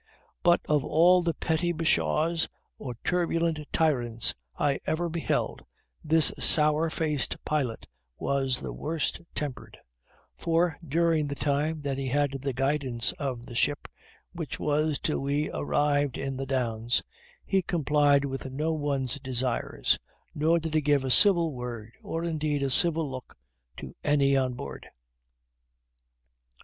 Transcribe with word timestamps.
But 0.41 0.61
of 0.65 0.83
all 0.83 1.21
the 1.21 1.35
petty 1.35 1.71
bashaws 1.71 2.49
or 2.79 2.95
turbulent 3.03 3.59
tyrants 3.71 4.33
I 4.57 4.79
ever 4.87 5.09
beheld, 5.09 5.63
this 6.03 6.33
sour 6.39 6.89
faced 6.89 7.35
pilot 7.45 7.87
was 8.17 8.61
the 8.61 8.73
worst 8.73 9.21
tempered; 9.35 9.77
for, 10.35 10.79
during 10.83 11.27
the 11.27 11.35
time 11.35 11.81
that 11.81 11.99
he 11.99 12.07
had 12.07 12.31
the 12.31 12.51
guidance 12.51 13.11
of 13.19 13.45
the 13.45 13.53
ship, 13.53 13.87
which 14.33 14.59
was 14.59 14.97
till 14.97 15.19
we 15.19 15.51
arrived 15.51 16.17
in 16.17 16.35
the 16.35 16.47
Downs, 16.47 17.03
he 17.45 17.61
complied 17.61 18.25
with 18.25 18.49
no 18.49 18.73
one's 18.73 19.19
desires, 19.19 19.99
nor 20.33 20.57
did 20.59 20.73
he 20.73 20.81
give 20.81 21.05
a 21.05 21.11
civil 21.11 21.53
word, 21.53 21.91
or 22.01 22.23
indeed 22.23 22.63
a 22.63 22.71
civil 22.71 23.07
look, 23.11 23.37
to 23.77 23.95
any 24.03 24.35
on 24.35 24.55
board. 24.55 24.87